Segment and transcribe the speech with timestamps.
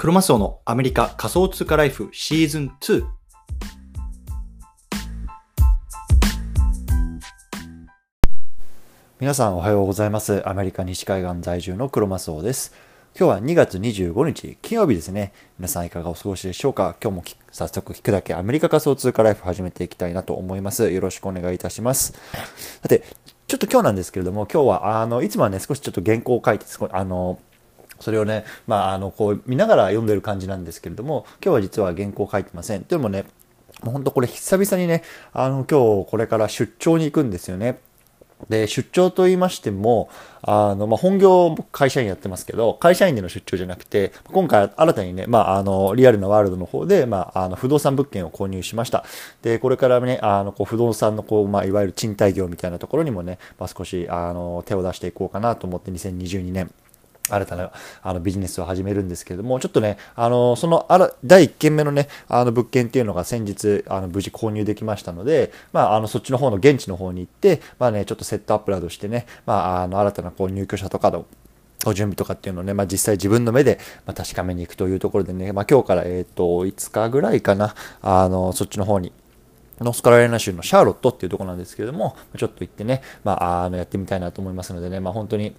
[0.00, 3.04] クロマスオのアメリカ仮想通貨ライフシーズン2。
[9.18, 10.48] 皆さんおはようございます。
[10.48, 12.72] アメリカ西海岸在住のクロマスオです。
[13.18, 15.32] 今日は2月25日、金曜日ですね。
[15.58, 16.94] 皆さんいかがお過ごしでしょうか？
[17.02, 20.88] 今日も早速聞くだけアメリカ仮想通貨ライフ始めていきたいなと思います。
[20.92, 22.12] よろしくお願いいたします。
[22.84, 23.02] さて、
[23.48, 27.40] ちょっと今日なんですけれども、今日は、あの、いつもはね、少しちょっと原稿を書いて、あの、
[28.00, 32.84] それをね、まあ、あの、こう、見ながら読んでる感じなんですけれども、今日は実は原稿書いてません。
[32.84, 33.24] というのもね、
[33.82, 35.02] もう本当これ久々にね、
[35.32, 37.80] あの、今日これから出張に行くんですよね。
[38.48, 40.08] で、出張と言いましても、
[40.42, 49.04] あの、まあ、本業、会社員やってますけど、会社員での出張じゃなくて、今回新たにね、まあ、あの、リアルなワールドの方で、まあ、あの、不動産物件を購入しました。
[49.42, 56.70] で、これからね、あの、こう、不動産の、こう、まあ、いわゆる賃貸業みたいなところにもね、まあ、少し、あの、手を出していこうかなと思って、2022年、
[57.30, 57.70] 新たな
[58.02, 71.26] あのビジネスを始めるんですけれども、ちょっとね、あの、そのあら第1件目のね、あの物件っていうのが先日、あの無事購入できましたので、まあ、あの、そっちの方の現地の方に行って、まあね、ちょっとセットアップなどしてね、まあ、あの、新たなこう入居者とかの、
[71.86, 79.12] お準備とかっていうのをね、まあ、実際自分の目で、ま、確かめに行くというところでね、まあ、今日から、えっ、と、5日ぐらいかな、あの、そっちの方に、
[79.80, 85.54] ノースカロライナ州のシャーロットっていうところなんですけれども、ちょっと行ってね、まあ、あの、やってみたいなと思いますのでね、まあ、本当に、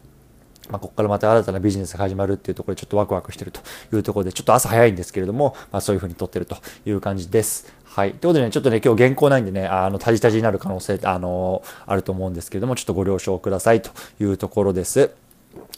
[0.69, 3.61] まあ、ここからまた新たなビジネスが始まるっていうところでちょっとワクワクしてると
[3.93, 7.73] いうところで、ちょっと朝早いんですけれども、まあ、そういうふうに撮ってるという感じです。
[7.83, 8.11] はい。
[8.11, 13.89] ということでね、ちょっとね、今日原稿ないんでね、あの、タジタジになる可能性、あの、あると思うんですけれども、ちょっとご了承くださいと
[14.21, 15.11] いうところです。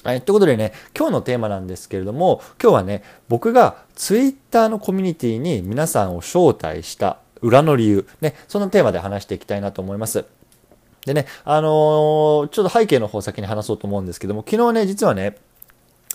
[0.04, 0.22] はい。
[0.22, 10.26] ということでね、今日のテーマなんですけれども、今日はね、僕がツイッターのコミュニティに皆さんを招待した裏の理由、ね、そのテーマで話していきたいなと思います。
[11.06, 15.38] でね、あのーちょっと背景の方先に話そうと思うんですけども、昨日ね、実はね、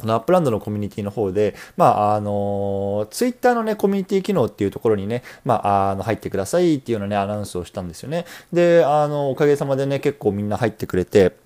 [0.03, 8.27] あのアップランドのコミュニティの方で、まあ、あの、ツイッターのね、コミュニティ機能っていうところにね、まあ、あの、入ってくださいっていうのね、アナウンスをしたんですよね。
[8.52, 11.36] で、あの、おかげさまでね、結構みんな入ってくれて、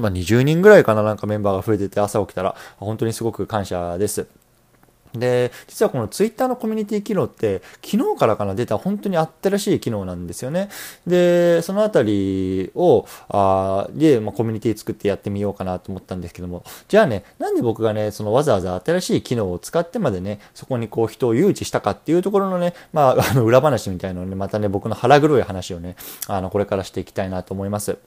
[0.00, 4.26] まあ、20人ぐらいかな、なんかメンバーが増えてて、朝起きたら、本当にすごく感謝です。
[5.14, 10.68] で、実はこのツイッターのコミュニティ機能って、昨日からかな出た本当に新しい機能なんですよね。
[11.06, 25.96] で、そのあたりを、あで、まあ、コミュニティ作ってやってみようかなと思ったんですけども、じゃあね、なんで僕がね、そのわざわざ新しい機能を使ってまでね、そこにこう人を誘致したかっていうところのね、まあ、あの裏話みたいなのをね、またね、僕の腹黒い話をね、
[26.28, 27.98] あの、これからしていきたいなと思います。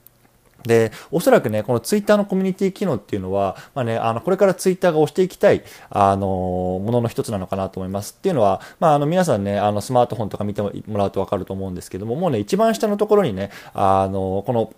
[0.65, 8.15] で、おそらくね、このツイッターのコミュニティ機能っていうのは、まあね、あの、これからツイッターが押していきたい、あの、ものの一つなのかなと思います。
[8.17, 14.73] っていうのは、まあ、あの、皆さんね、あの、スマートフォンとか見てもらうとわかると思うんですけども、もうね、一番下のところにね、あの、この、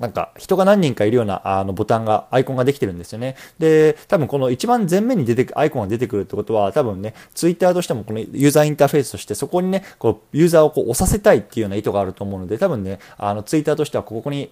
[0.00, 3.36] なんか人が何人かいるようなあのボタンが、アイコンができてるんですよね。
[3.58, 14.50] で、多分この一番前面に出てく、アイコンが出てくるってことは、多分ね、ツイッターとしてもこのユーザーインターフェースとしてそこにね、こう、ユーザーをこう押させたいっていうような意図があると思うので、多分ね、あのツイッターとしてはここに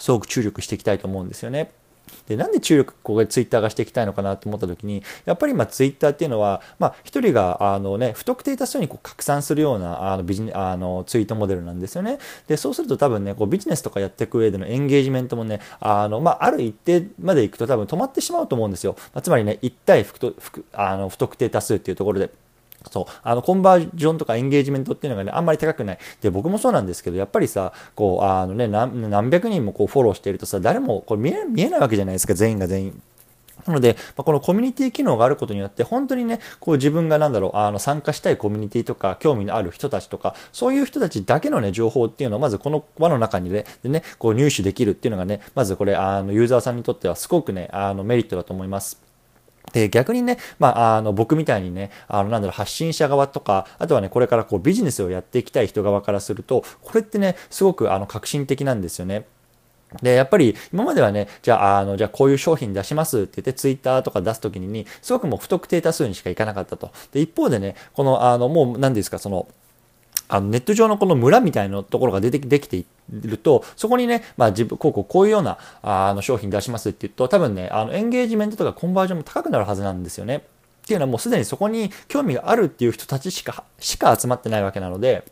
[0.00, 1.70] すごく注力していきたいと思うんですよね。
[2.26, 12.18] で、なんで注力、ここでツイッターがしていきたいのかなと思った時に、やっぱりまあツイッターっていうのは、まあ人が、あのね、不特定多数にこう拡散するような、あのビジあのツイートモデルなんですよね。
[12.46, 18.96] で、そうすると多分ね、こうビジネスとかやっていく上でのエンゲージメントもね、あの、まあある一定まで行くと多分止まってしまうと思うんですよ。
[19.14, 22.30] まあ、つまりね、一対不不あの不特定多数っていうところで。
[22.90, 23.04] そう。
[23.22, 25.98] あの、コンバージョンとかエンゲージメントっていうのがね、あんまり高くない。
[26.20, 33.02] で、僕もそうなんですけど、やっぱりさ、こう、あのね、何百人もこうフォローしているとさ、誰もこれ見え見えないわけじゃないですか、全員が全員。
[33.66, 49.07] なので、まあ、このコミュニティ機能があることによって、本当にね、こう自分がなんだろう、あの、参加したいコミュニティとか、興味のある人たちとか、そういう人たちだけのね、情報っていうのを、まずこの輪の中にね、でね、こう入手できるっていうのがね、まずこれ、あの、ユーザーさんにとってはすごくね、あの、メリットだと思います。
[49.72, 59.26] で、逆にね、まあ、あの、僕みたいにね、あの、なんだろう、発信者側とか、あとはね、これからこう、ビジネスをやっていきたい人側からすると、これってね、すごく、あの、革新的なんですよね。
[60.02, 66.90] で、やっぱり今まではね、じゃあ、あの、じゃあこういう商品出しますって言ってツイッターとか出すときに、すごくもう不特定多数にしかいかなかったと。
[67.12, 69.48] で、一方でね、この、あの、もう、何ですか、その、
[70.28, 80.36] あのネット上のこの村みたいなところが出てできていると、そこにね、まあ自分、こうこうこういうようなあの商品出しますって言うと、多分ね、あのエンゲージメントとかコンバージョンも高くなるはずなんですよね。
[80.36, 80.40] っ
[80.88, 85.24] ていうのはもうすでにそこに興味があるっていう人たちしか、しか集まってないわけなので、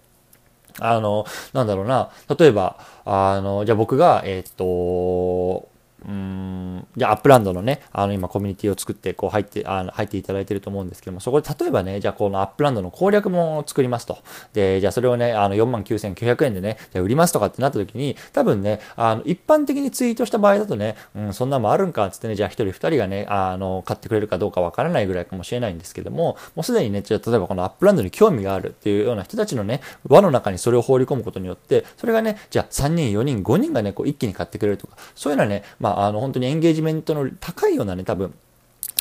[0.78, 5.68] あの、なんだろうな、例えば、あの、じゃあ僕が、えーっと、
[6.06, 6.55] うん、
[6.96, 14.18] じゃあアップランドのね、あの今コミュニティを作ってこう入って、あの入っていただいてると思うんですけども、そこで例えばね、じゃあこのアップランドの攻略本を作りますと。
[14.52, 38.34] で、じゃあそれをね、あの49,900円でね、じゃ売りますとかってなった時に、多分ね、あの一般的にツイートした場合だとね、うん、そんなもあるんかっつってね、じゃあ1人2人がね、あの、買ってくれるかどうかわからないぐらいかもしれないんですけども、もうすでにね、じゃあ例えばこのアップランドに興味があるっていうような人たちのね、輪の中にそれを放り込むことによって、それがね、じゃあ3人、4人、5人がね、こう一気に買ってくれるとか、そういうのはね、まあ、あの、本当にエンゲージメントの高いようなね、多分、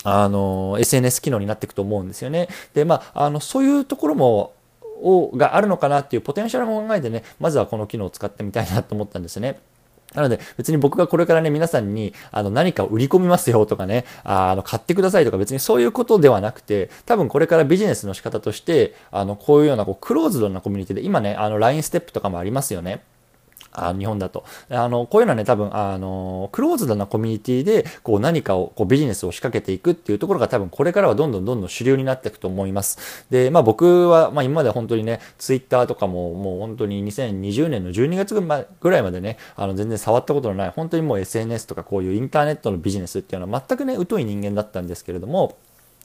[0.04, 2.50] あの、SNS 機能になっていくと思うんですよね。
[2.74, 4.54] で、まあ、あの、そういうところも、
[5.02, 9.60] をがあるのかなっていうポテンシャルも考えてね、まずはこの機能を使ってみたいなと思ったんですね。
[10.14, 23.02] なので、別に僕がこれからね、皆さんに、あの、何かを売り込みますよとかね、あの、買ってくださいとか、別にそういうことではなくて、多分これからビジネスの仕方として、あの、こういうような、こう、クローズドなコミュニティで、今ね、あの、LINE ステップとかもありますよね。
[23.76, 24.44] あ日本だと。
[24.70, 33.26] あの、こういうのはね、多分、あの、クローズドなコミュニティで、こう何かを、こうビジネスを仕掛けていくっていうところが多分これからはどんどんどんどん主流になっていくと思います。
[33.30, 38.36] で、まあ僕は、まあ今まで本当にね、ツイッターとかももう本当に2020年の12月
[38.80, 45.58] ぐらいまでね、あの全然触ったことのない、本当にもう SNS とかこういうインターネットのビジネスっていうのは全くね、疎い人間だったんですけれども、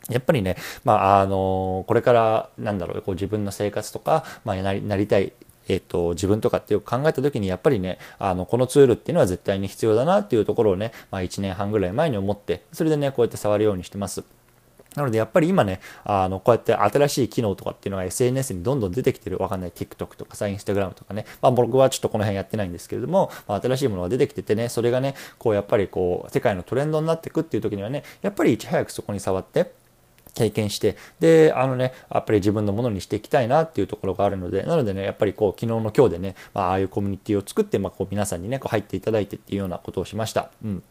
[0.09, 5.33] やっぱりね、まあ、あの、これから、なんだろう、こう自分の生活とか、まあ、なりなりたい
[5.71, 14.25] えっと、自分とかっていう考えた時にやっぱりね、あの、このツールっていうのは絶対に必要だなっていうところをね、まあ1年半ぐらい前に思って、それでね、こうやって触るようにしてます。
[14.97, 19.71] なのでやっぱり今ね、あの、こうやって新しい機能とかっていうのが SNS にどんどん出てきてる、わかんない。
[19.71, 29.71] TikTok とかさ、Instagram とかね、まあ僕はちょっとこの辺やってないんですけれども、まあ、新しいものが出てきててね、それがね、こうやっぱりこう、世界のトレンドになっていくっていう時にはね、やっぱりいち早くそこに触って、
[30.35, 40.51] 経験して、で、あのね、やっぱり自分のものにしていきたいなっていうところがあるので、なのでね、やっぱりこう、昨日の今日でね、まあ、ああいうコミュニティを作って、まあ、こう、皆さんにね、こう入っていただいてっていうようなことをしました。
[40.65, 40.83] うん。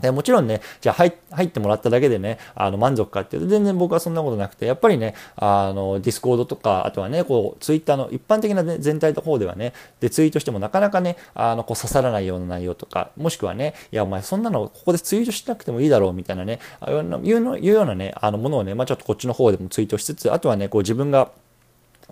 [0.00, 1.12] でもちろんね、じゃあ入
[1.44, 21.30] ってもらっただけでね、あの満足かっていうと全然僕はそんなことなくて、やっぱりね、あの、ディスコードとか、あとはね、こう、ツイッターの一般的な、ね、全体の方ではね、で、ツイートしてもなかなかね、あの、こう刺さらないような内容とか、もしくはね、いや、お前そんなのここでツイートしなくてもいいだろうみたいなね、いうのいうようなね、あのものをね、まあちょっとこっちの方でもツイートしつつ、あとはね、こう自分が、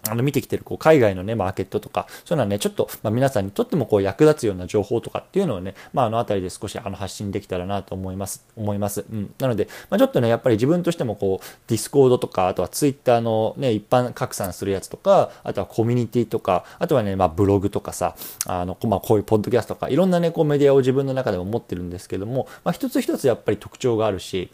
[0.08, 8.44] あの見てきてるこう海外のね、マーケットとか、そういうのはね、ちょっと、まあ、皆さんにとってもこう役立つような情報とかっていうのをね、まあ、あのあたりで少しあの発信できたらなと思います。
[8.56, 9.04] 思います。
[9.10, 9.34] うん。
[9.38, 18.14] なので、まあ、ちょっとね、やっぱり自分としてもこう、ディスコードとか、あとはツイッターのね、一般拡散するやつとか、あとはコミュニティとか、あとはね、まあ、ブログとかさ、
[18.46, 24.50] あの、まあ、こういうポッドキャストとか、いろんなね、こうメディアを自分の中でも持ってるんですけども、まあ、一つ一つやっぱり特徴があるし、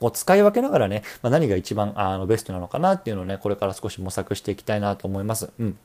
[0.00, 5.50] こう使い分けながらね、まあ、何が一番あのベストなのかなっていうのをね、これから少し模索していきたいなと思います。
[5.58, 5.78] うん。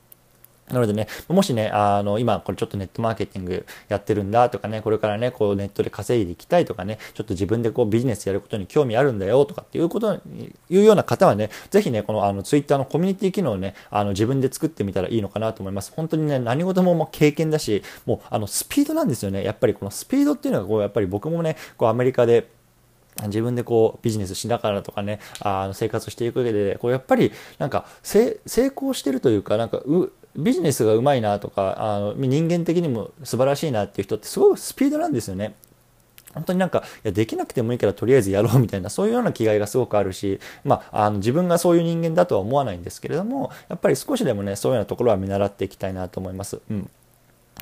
[0.72, 15.92] なのでね、もしね、あの、今これちょっとネットマーケティングやってるんだとかね、これからね、こうネットで稼いでいきたいとかね、ちょっと自分でこうビジネスやることに興味あるんだよとかっていうことに、いうような方はね、ぜひね、このあのツイッターのコミュニティ機能をね、あの自分で作ってみたらいいのかなと思います。
[15.94, 19.42] 本当にね、何事ももう経験だし、もうあのスピードなんですよね。
[19.42, 22.46] やっぱりこのスピードっていうのがこう、やっぱり僕もね、こうアメリカで、
[23.24, 28.38] 自分でこうビジネスしながらとかね、あの生活していく上で、こうやっぱりなんか成
[28.74, 29.82] 功してるというか、なんか
[30.36, 35.54] ビジネスがうまいなとか、あの人間的にも素晴らしいなっていう人ってすごいスピードなんですよね。
[36.32, 46.60] 本当になんか、いや、できなくてもいいからとりあえずやろうみたいな、そういうような気概がすごくあるし、まあ、あの、自分がそういう人間だとは思わないんですけれども、やっぱり少しでもね、そういうようなところは見習っていきたいなと思います。
[46.70, 46.88] うん。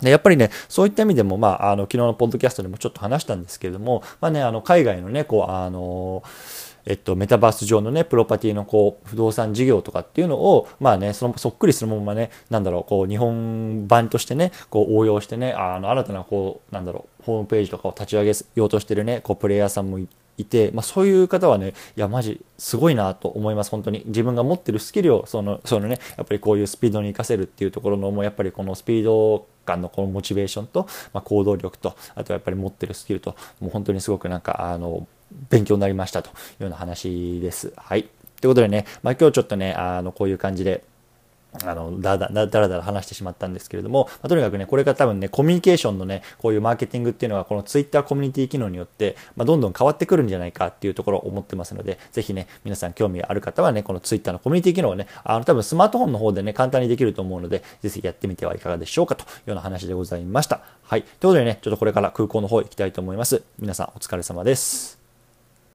[0.01, 6.23] でやっぱりね、そういった意味でも、まあ、あの、昨日のポッドキャストでもちょっと話したんですけれども、まあね、あの、海外のね、こう、あの
[6.89, 24.05] えっと、メタバース上のね、プロパティのこう、不動産事業とかっていうのを、まあね、その、そっくりそのままね、なんだろう、こう、日本版としてね、こう、応用してね、あの、新たなこう、なんだろう、ホームページとかを立ち上げようとしてるね、こう、プレイヤーさんもいいて、まあ、そういう方はね、いや、マジ、すごいなと思います、本当に。
[24.07, 35.07] 自分が持ってるスキルを、その、そのね、やっぱりこういうスピードに活かせるっていうところの、もうやっぱりこのスピード感のこのモチベーションと、まあ、行動力と、あとはやっぱり持ってるスキルと、もう本当にすごくなんか、あの、
[35.51, 37.73] 勉強になりましたというような話です。
[37.77, 38.05] はい。
[38.41, 40.85] ということでね、まあ、今日ちょっとね、あの、こういう感じで、
[41.65, 60.61] あのだだだらだら話してしまったんですけれども、まあ、とにかくね、これから多分ね、コミュニケーションのね、こういうマーケティングっていうのは、このツイッターコミュニティ機能によって、まあ、どんどん変わってくるんじゃないかっていうところを思ってますので、ぜひね、皆さん興味ある方はね、このツイッターのコミュニティ機能をね、あの多分スマートフォンの方でね、簡単にできると思うので、ぜひやってみてはいかがでしょうかというような話でございました。
[60.83, 61.03] はい。
[61.03, 63.43] ということでね、ちょっとこれから空港の方行きたいと思います。
[63.59, 64.98] 皆さんお疲れ様です。